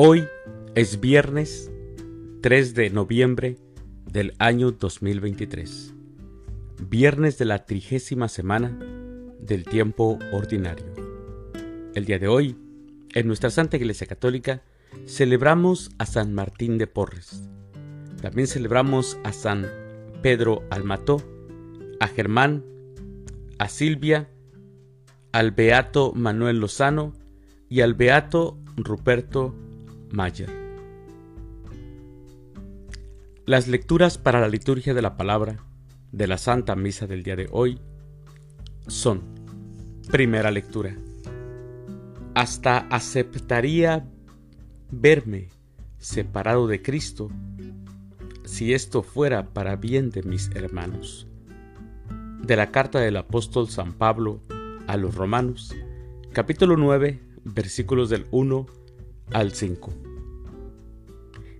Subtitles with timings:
[0.00, 0.28] Hoy
[0.76, 1.72] es viernes
[2.42, 3.56] 3 de noviembre
[4.06, 5.92] del año 2023,
[6.88, 8.78] viernes de la trigésima semana
[9.40, 10.86] del tiempo ordinario.
[11.96, 12.56] El día de hoy,
[13.12, 14.62] en nuestra Santa Iglesia Católica,
[15.04, 17.48] celebramos a San Martín de Porres.
[18.22, 19.66] También celebramos a San
[20.22, 21.20] Pedro Almató,
[21.98, 22.64] a Germán,
[23.58, 24.30] a Silvia,
[25.32, 27.14] al Beato Manuel Lozano
[27.68, 29.56] y al Beato Ruperto
[30.10, 30.50] Mayer.
[33.46, 35.64] Las lecturas para la liturgia de la palabra
[36.12, 37.80] de la Santa Misa del día de hoy
[38.86, 39.22] son,
[40.10, 40.96] primera lectura,
[42.34, 44.06] hasta aceptaría
[44.90, 45.48] verme
[45.98, 47.30] separado de Cristo
[48.44, 51.26] si esto fuera para bien de mis hermanos.
[52.42, 54.40] De la carta del apóstol San Pablo
[54.86, 55.74] a los romanos,
[56.32, 58.66] capítulo 9, versículos del 1
[59.32, 60.07] al 5.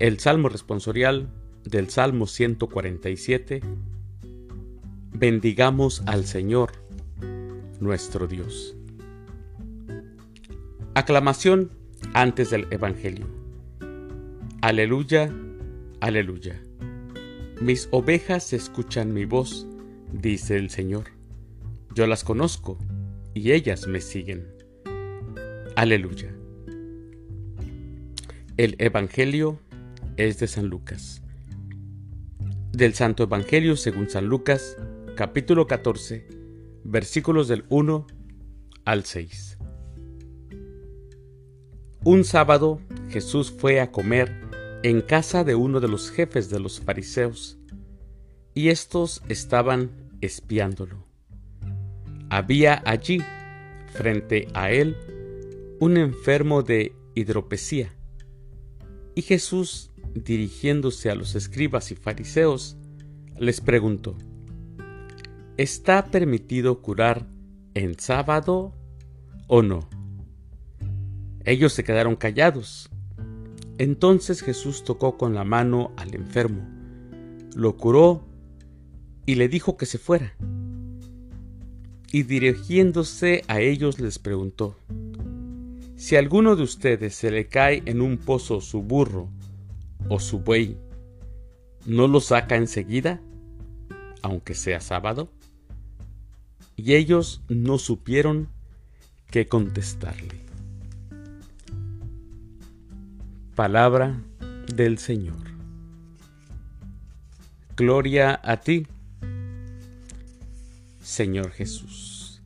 [0.00, 1.28] El Salmo responsorial
[1.62, 3.60] del Salmo 147.
[5.12, 6.72] Bendigamos al Señor,
[7.80, 8.74] nuestro Dios.
[10.94, 11.72] Aclamación
[12.14, 13.26] antes del Evangelio.
[14.62, 15.30] Aleluya,
[16.00, 16.58] aleluya.
[17.60, 19.66] Mis ovejas escuchan mi voz,
[20.14, 21.08] dice el Señor.
[21.94, 22.78] Yo las conozco
[23.34, 24.48] y ellas me siguen.
[25.76, 26.34] Aleluya.
[28.56, 29.60] El Evangelio
[30.28, 31.22] es de San Lucas.
[32.72, 34.76] Del Santo Evangelio según San Lucas,
[35.16, 36.28] capítulo 14,
[36.84, 38.06] versículos del 1
[38.84, 39.58] al 6.
[42.04, 44.32] Un sábado Jesús fue a comer
[44.82, 47.58] en casa de uno de los jefes de los fariseos,
[48.54, 51.06] y estos estaban espiándolo.
[52.30, 53.22] Había allí,
[53.92, 54.96] frente a él,
[55.80, 57.92] un enfermo de hidropesía
[59.14, 62.76] y Jesús, dirigiéndose a los escribas y fariseos,
[63.38, 64.16] les preguntó,
[65.56, 67.26] ¿Está permitido curar
[67.74, 68.74] en sábado
[69.46, 69.88] o no?
[71.44, 72.90] Ellos se quedaron callados.
[73.78, 76.66] Entonces Jesús tocó con la mano al enfermo,
[77.54, 78.24] lo curó
[79.26, 80.34] y le dijo que se fuera.
[82.12, 84.76] Y dirigiéndose a ellos les preguntó,
[85.96, 89.28] si a alguno de ustedes se le cae en un pozo su burro
[90.10, 90.76] o su buey,
[91.86, 93.22] ¿no lo saca enseguida,
[94.22, 95.30] aunque sea sábado?
[96.74, 98.48] Y ellos no supieron
[99.30, 100.40] qué contestarle.
[103.54, 104.20] Palabra
[104.74, 105.38] del Señor.
[107.76, 108.88] Gloria a ti,
[111.00, 112.42] Señor Jesús.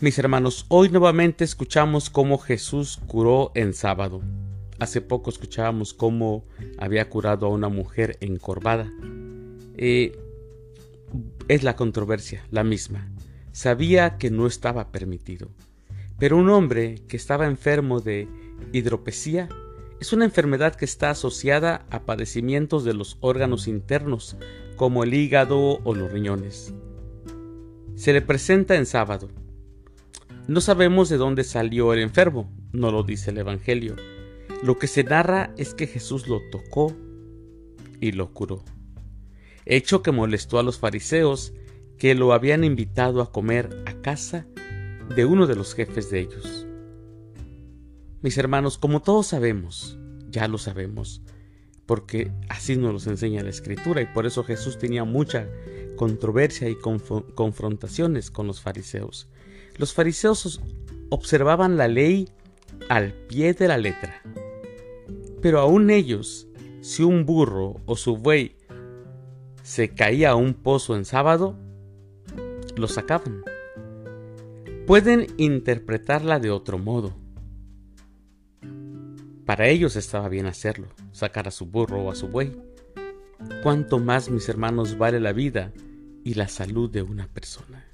[0.00, 4.20] Mis hermanos, hoy nuevamente escuchamos cómo Jesús curó en sábado.
[4.78, 6.44] Hace poco escuchábamos cómo
[6.78, 8.90] había curado a una mujer encorvada.
[9.76, 10.18] Eh,
[11.48, 13.08] es la controversia, la misma.
[13.52, 15.48] Sabía que no estaba permitido.
[16.18, 18.28] Pero un hombre que estaba enfermo de
[18.72, 19.48] hidropesía
[20.00, 24.36] es una enfermedad que está asociada a padecimientos de los órganos internos,
[24.76, 26.72] como el hígado o los riñones.
[27.94, 29.28] Se le presenta en sábado
[30.48, 33.96] no sabemos de dónde salió el enfermo, no lo dice el Evangelio.
[34.62, 36.96] Lo que se narra es que Jesús lo tocó
[38.00, 38.64] y lo curó.
[39.66, 41.52] Hecho que molestó a los fariseos
[41.96, 44.46] que lo habían invitado a comer a casa
[45.14, 46.66] de uno de los jefes de ellos.
[48.20, 49.98] Mis hermanos, como todos sabemos,
[50.28, 51.22] ya lo sabemos,
[51.86, 55.48] porque así nos los enseña la Escritura y por eso Jesús tenía mucha
[55.96, 59.28] controversia y confrontaciones con los fariseos.
[59.76, 60.60] Los fariseos
[61.10, 62.28] observaban la ley
[62.88, 64.22] al pie de la letra.
[65.40, 66.48] Pero aún ellos,
[66.80, 68.56] si un burro o su buey
[69.62, 71.56] se caía a un pozo en sábado,
[72.76, 73.42] lo sacaban.
[74.86, 77.14] Pueden interpretarla de otro modo.
[79.44, 82.56] Para ellos estaba bien hacerlo, sacar a su burro o a su buey.
[83.62, 85.72] Cuánto más, mis hermanos, vale la vida
[86.24, 87.84] y la salud de una persona.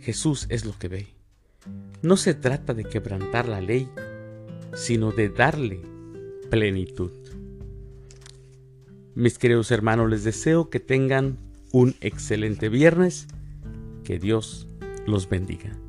[0.00, 1.06] Jesús es lo que ve.
[2.02, 3.88] No se trata de quebrantar la ley,
[4.74, 5.91] sino de darle
[6.52, 7.10] plenitud.
[9.14, 11.38] Mis queridos hermanos, les deseo que tengan
[11.72, 13.26] un excelente viernes.
[14.04, 14.68] Que Dios
[15.06, 15.81] los bendiga.